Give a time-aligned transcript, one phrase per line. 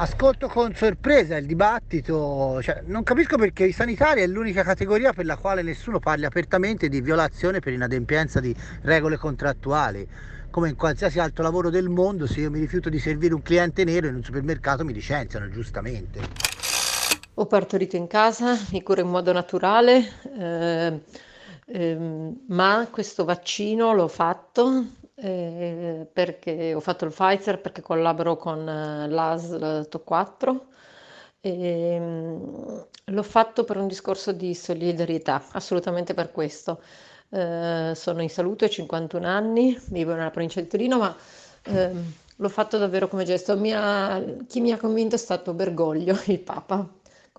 [0.00, 5.26] ascolto con sorpresa il dibattito, cioè, non capisco perché i sanitari è l'unica categoria per
[5.26, 10.06] la quale nessuno parli apertamente di violazione per inadempienza di regole contrattuali.
[10.50, 13.82] Come in qualsiasi altro lavoro del mondo, se io mi rifiuto di servire un cliente
[13.82, 16.20] nero in un supermercato mi licenziano, giustamente.
[17.34, 20.08] Ho partorito in casa, mi curo in modo naturale,
[20.38, 21.00] eh,
[21.66, 21.98] eh,
[22.46, 24.84] ma questo vaccino l'ho fatto
[25.20, 30.66] eh, perché ho fatto il Pfizer perché collaboro con eh, l'ASL TO4
[31.40, 36.82] e mm, l'ho fatto per un discorso di solidarietà, assolutamente per questo.
[37.30, 41.16] Eh, sono in salute, ho 51 anni, vivo nella provincia di Torino, ma
[41.64, 43.56] ehm, l'ho fatto davvero come gesto.
[43.56, 46.88] Mi ha- chi mi ha convinto è stato Bergoglio, il Papa.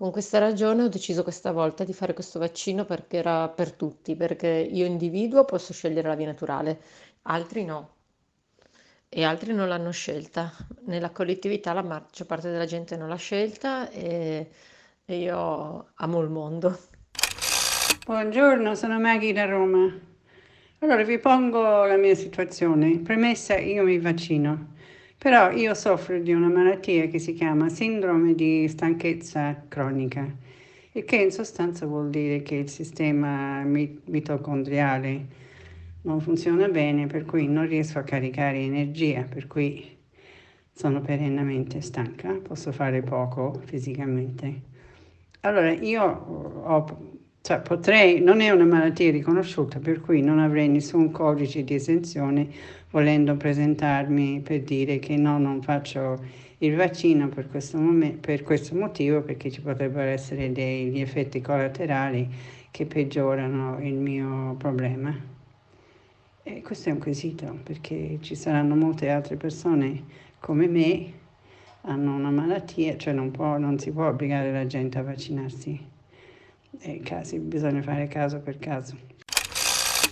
[0.00, 4.16] Con questa ragione ho deciso questa volta di fare questo vaccino perché era per tutti,
[4.16, 6.80] perché io individuo posso scegliere la via naturale
[7.24, 7.96] altri no
[9.10, 10.50] e altri non l'hanno scelta.
[10.86, 14.48] Nella collettività la maggior parte della gente non l'ha scelta e,
[15.04, 16.78] e io amo il mondo.
[18.06, 19.86] Buongiorno, sono Maggie da Roma.
[20.78, 23.00] Allora vi pongo la mia situazione.
[23.00, 24.76] Premessa, io mi vaccino,
[25.20, 30.26] però io soffro di una malattia che si chiama sindrome di stanchezza cronica,
[30.92, 35.26] il che in sostanza vuol dire che il sistema mitocondriale
[36.04, 39.94] non funziona bene, per cui non riesco a caricare energia, per cui
[40.72, 44.62] sono perennemente stanca, posso fare poco fisicamente.
[45.40, 51.10] Allora io ho, cioè, potrei, non è una malattia riconosciuta, per cui non avrei nessun
[51.10, 52.48] codice di esenzione
[52.90, 56.22] volendo presentarmi per dire che no, non faccio
[56.58, 62.28] il vaccino per questo, momen- per questo motivo, perché ci potrebbero essere degli effetti collaterali
[62.70, 65.14] che peggiorano il mio problema.
[66.42, 70.02] E questo è un quesito perché ci saranno molte altre persone
[70.40, 71.12] come me,
[71.82, 75.99] hanno una malattia, cioè non, può, non si può obbligare la gente a vaccinarsi.
[76.78, 78.96] E casi, bisogna fare caso per caso.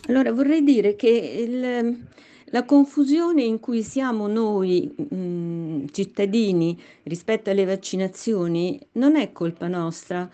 [0.08, 2.06] Allora vorrei dire che il,
[2.46, 10.28] la confusione in cui siamo noi mh, cittadini rispetto alle vaccinazioni non è colpa nostra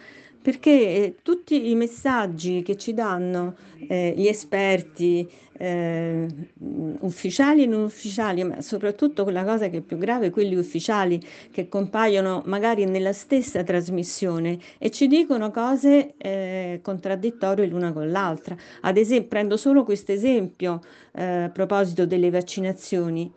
[0.44, 3.55] perché eh, tutti i messaggi che ci danno
[3.88, 6.27] eh, gli esperti, eh,
[7.00, 11.19] ufficiali e non ufficiali, ma soprattutto quella cosa che è più grave, quelli ufficiali
[11.50, 18.55] che compaiono magari nella stessa trasmissione e ci dicono cose eh, contraddittorie l'una con l'altra.
[18.82, 20.82] Ad esempio, prendo solo questo esempio
[21.15, 23.32] eh, a proposito delle vaccinazioni.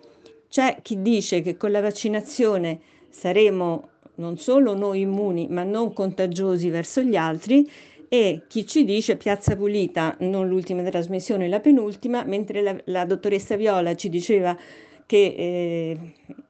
[0.49, 6.69] C'è chi dice che con la vaccinazione saremo non solo noi immuni, ma non contagiosi
[6.69, 7.69] verso gli altri
[8.09, 13.55] e chi ci dice Piazza Pulita, non l'ultima trasmissione, la penultima, mentre la, la dottoressa
[13.55, 14.57] Viola ci diceva
[15.05, 15.97] che eh,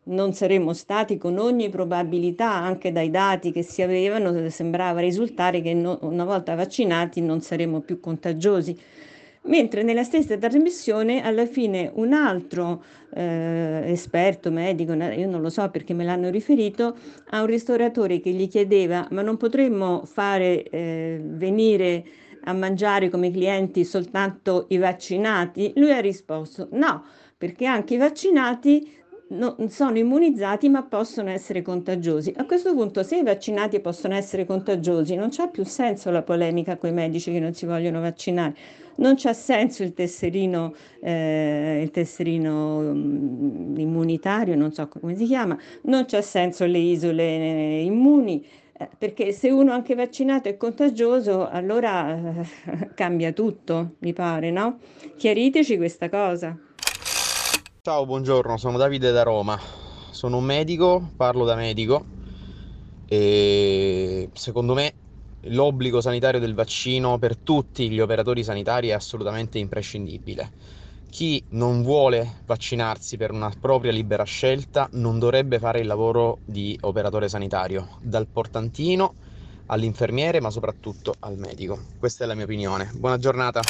[0.04, 5.74] non saremmo stati con ogni probabilità, anche dai dati che si avevano, sembrava risultare che
[5.74, 8.78] no, una volta vaccinati non saremmo più contagiosi
[9.48, 15.70] mentre nella stessa trasmissione alla fine un altro eh, esperto medico, io non lo so
[15.70, 16.96] perché me l'hanno riferito,
[17.32, 22.06] a un ristoratore che gli chiedeva ma non potremmo fare eh, venire
[22.44, 25.74] a mangiare come clienti soltanto i vaccinati?
[25.76, 27.04] Lui ha risposto no,
[27.38, 28.97] perché anche i vaccinati
[29.30, 32.34] non sono immunizzati ma possono essere contagiosi.
[32.38, 36.78] A questo punto, se i vaccinati possono essere contagiosi, non c'è più senso la polemica
[36.78, 38.56] con i medici che non si vogliono vaccinare.
[38.98, 45.58] Non c'ha senso il tesserino, eh, il tesserino um, immunitario, non so come si chiama,
[45.84, 48.44] non c'ha senso le isole eh, immuni,
[48.80, 54.80] eh, perché se uno anche vaccinato è contagioso, allora eh, cambia tutto, mi pare, no?
[55.16, 56.58] Chiariteci questa cosa.
[57.88, 59.58] Ciao, buongiorno, sono Davide da Roma.
[60.10, 62.04] Sono un medico, parlo da medico
[63.08, 64.94] e secondo me
[65.44, 70.52] l'obbligo sanitario del vaccino per tutti gli operatori sanitari è assolutamente imprescindibile.
[71.10, 76.78] Chi non vuole vaccinarsi per una propria libera scelta non dovrebbe fare il lavoro di
[76.82, 79.14] operatore sanitario, dal portantino
[79.68, 81.80] all'infermiere, ma soprattutto al medico.
[81.98, 82.92] Questa è la mia opinione.
[82.96, 83.62] Buona giornata.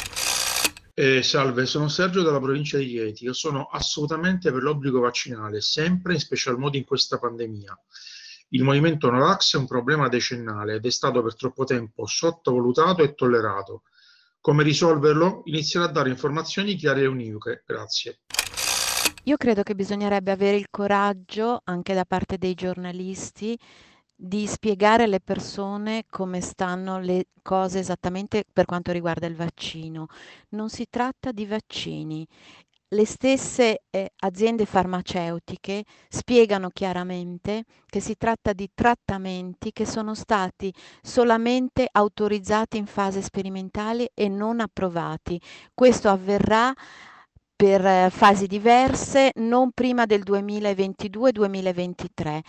[1.00, 3.26] Eh, salve, sono Sergio dalla provincia di Chieti.
[3.26, 7.80] Io sono assolutamente per l'obbligo vaccinale, sempre in special modo in questa pandemia.
[8.50, 13.14] Il movimento Novax è un problema decennale ed è stato per troppo tempo sottovalutato e
[13.14, 13.84] tollerato.
[14.42, 15.44] Come risolverlo?
[15.46, 17.62] Iniziare a dare informazioni chiare e univoche.
[17.64, 18.22] Grazie.
[19.26, 23.56] Io credo che bisognerebbe avere il coraggio, anche da parte dei giornalisti,
[24.20, 30.08] di spiegare alle persone come stanno le cose esattamente per quanto riguarda il vaccino.
[30.50, 32.28] Non si tratta di vaccini.
[32.92, 40.74] le stesse eh, aziende farmaceutiche spiegano chiaramente che si tratta di trattamenti che sono stati
[41.02, 45.40] solamente autorizzati in fase sperimentale e non approvati.
[45.74, 46.74] Questo avverrà
[47.58, 52.40] per eh, fasi diverse non prima del 2022-2023.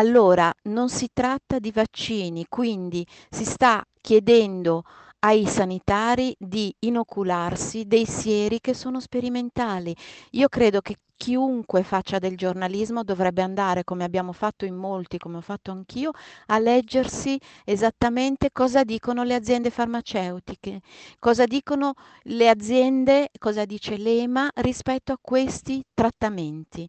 [0.00, 4.82] Allora non si tratta di vaccini, quindi si sta chiedendo
[5.18, 9.94] ai sanitari di inocularsi dei sieri che sono sperimentali.
[10.30, 15.36] Io credo che chiunque faccia del giornalismo dovrebbe andare, come abbiamo fatto in molti, come
[15.36, 16.12] ho fatto anch'io,
[16.46, 20.80] a leggersi esattamente cosa dicono le aziende farmaceutiche,
[21.18, 21.92] cosa dicono
[22.22, 26.88] le aziende, cosa dice l'EMA rispetto a questi trattamenti.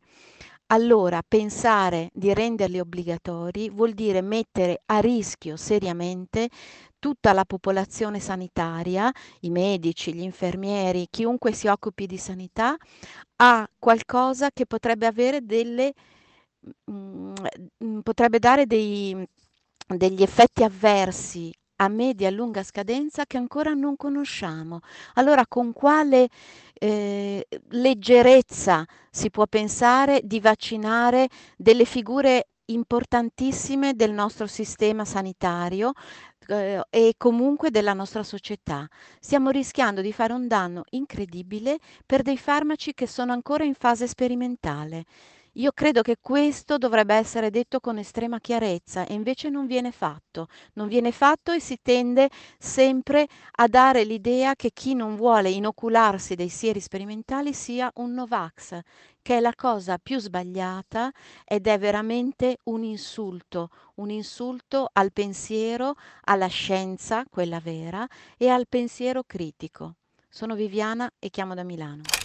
[0.73, 6.47] Allora pensare di renderli obbligatori vuol dire mettere a rischio seriamente
[6.97, 12.77] tutta la popolazione sanitaria, i medici, gli infermieri, chiunque si occupi di sanità,
[13.37, 15.91] a qualcosa che potrebbe avere delle
[16.85, 17.33] mh,
[17.83, 19.27] mm, potrebbe dare dei,
[19.87, 21.51] degli effetti avversi
[21.81, 24.79] a media e lunga scadenza che ancora non conosciamo.
[25.15, 26.27] Allora con quale
[26.73, 35.91] eh, leggerezza si può pensare di vaccinare delle figure importantissime del nostro sistema sanitario
[36.47, 38.87] eh, e comunque della nostra società.
[39.19, 44.07] Stiamo rischiando di fare un danno incredibile per dei farmaci che sono ancora in fase
[44.07, 45.05] sperimentale.
[45.55, 50.47] Io credo che questo dovrebbe essere detto con estrema chiarezza e invece non viene fatto.
[50.75, 53.27] Non viene fatto e si tende sempre
[53.57, 58.79] a dare l'idea che chi non vuole inocularsi dei sieri sperimentali sia un Novax,
[59.21, 61.11] che è la cosa più sbagliata
[61.43, 68.07] ed è veramente un insulto, un insulto al pensiero, alla scienza, quella vera,
[68.37, 69.95] e al pensiero critico.
[70.29, 72.20] Sono Viviana e chiamo da Milano.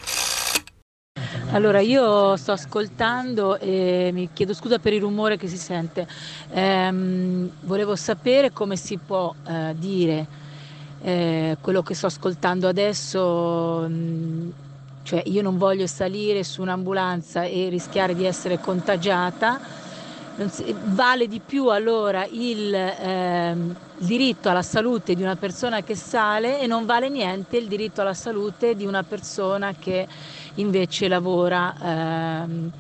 [1.53, 6.07] Allora, io sto ascoltando e mi chiedo scusa per il rumore che si sente.
[6.51, 10.27] Ehm, volevo sapere come si può eh, dire
[11.03, 14.51] eh, quello che sto ascoltando adesso, mh,
[15.05, 19.59] cioè io non voglio salire su un'ambulanza e rischiare di essere contagiata.
[20.37, 26.67] Vale di più allora il, il diritto alla salute di una persona che sale e
[26.67, 30.07] non vale niente il diritto alla salute di una persona che
[30.57, 32.71] invece lavora, ehm,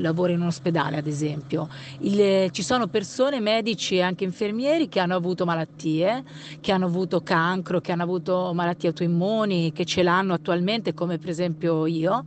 [0.00, 1.68] lavora in un ospedale ad esempio.
[1.98, 6.24] Il, ci sono persone, medici e anche infermieri che hanno avuto malattie,
[6.60, 11.28] che hanno avuto cancro, che hanno avuto malattie autoimmuni, che ce l'hanno attualmente come per
[11.28, 12.24] esempio io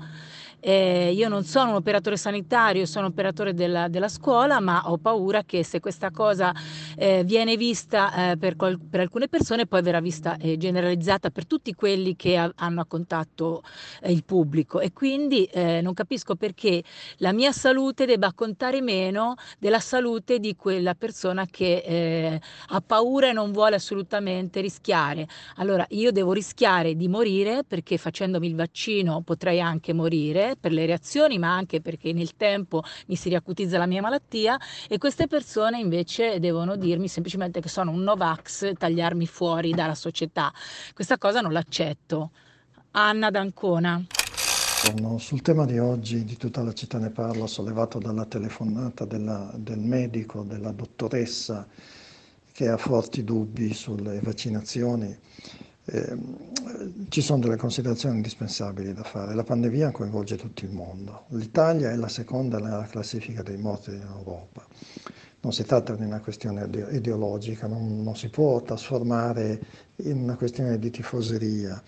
[0.62, 4.98] eh, io non sono un operatore sanitario, sono un operatore della, della scuola, ma ho
[4.98, 6.54] paura che se questa cosa
[6.96, 11.48] eh, viene vista eh, per, qual- per, alcune persone, poi verrà vista e generalizzata per
[11.48, 13.63] tutti quelli che ha- hanno a contatto
[14.02, 14.80] eh, il pubblico.
[14.80, 16.84] E quindi eh, non capisco perché
[17.18, 23.30] la mia salute debba contare meno della salute di quella persona che eh, ha paura
[23.30, 25.28] e non vuole assolutamente rischiare.
[25.56, 30.86] Allora io devo rischiare di morire perché facendomi il vaccino potrei anche morire per le
[30.86, 34.57] reazioni, ma anche perché nel tempo mi si riacutizza la mia malattia
[34.88, 40.51] e queste persone invece devono dirmi semplicemente che sono un Novax, tagliarmi fuori dalla società.
[40.94, 42.31] Questa cosa non l'accetto.
[42.92, 44.06] Anna D'Ancona.
[45.18, 49.79] Sul tema di oggi, di tutta la città ne parla, sollevato dalla telefonata della, del
[49.79, 51.67] medico, della dottoressa
[52.51, 55.15] che ha forti dubbi sulle vaccinazioni,
[55.91, 56.17] eh,
[57.10, 59.36] ci sono delle considerazioni indispensabili da fare.
[59.36, 61.25] La pandemia coinvolge tutto il mondo.
[61.29, 64.65] L'Italia è la seconda nella classifica dei morti in Europa.
[65.41, 69.60] Non si tratta di una questione ideologica, non, non si può trasformare
[69.98, 71.81] in una questione di tifoseria.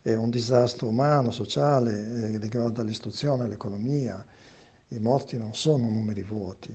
[0.00, 4.24] È un disastro umano, sociale, eh, riguarda l'istruzione, l'economia.
[4.88, 6.74] I morti non sono numeri vuoti.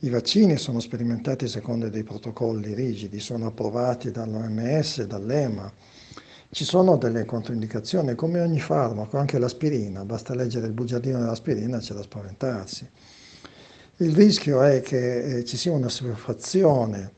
[0.00, 5.72] I vaccini sono sperimentati secondo dei protocolli rigidi, sono approvati dall'OMS, dall'EMA.
[6.50, 11.94] Ci sono delle controindicazioni, come ogni farmaco, anche l'aspirina, basta leggere il bugiardino dell'aspirina, c'è
[11.94, 12.88] da spaventarsi.
[13.96, 17.12] Il rischio è che eh, ci sia una assuefazione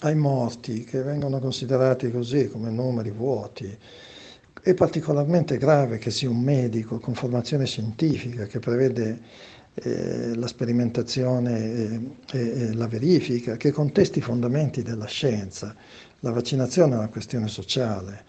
[0.00, 3.78] ai morti che vengono considerati così come numeri vuoti.
[4.62, 9.20] È particolarmente grave che sia un medico con formazione scientifica che prevede
[9.74, 12.00] eh, la sperimentazione e,
[12.32, 15.74] e, la verifica, che contesti i fondamenti della scienza.
[16.20, 18.24] La vaccinazione è una questione sociale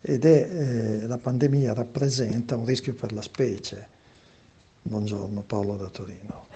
[0.00, 3.88] ed è, eh, la pandemia rappresenta un rischio per la specie.
[4.82, 6.46] Buongiorno, Paolo da Torino.